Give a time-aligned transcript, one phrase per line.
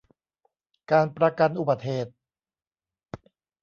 [0.91, 2.13] การประกันอุบัติเหตุ